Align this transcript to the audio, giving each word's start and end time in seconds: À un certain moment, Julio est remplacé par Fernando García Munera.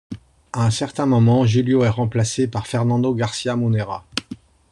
À 0.51 0.65
un 0.65 0.71
certain 0.71 1.05
moment, 1.05 1.45
Julio 1.45 1.83
est 1.83 1.87
remplacé 1.89 2.47
par 2.47 2.65
Fernando 2.65 3.13
García 3.13 3.55
Munera. 3.55 4.03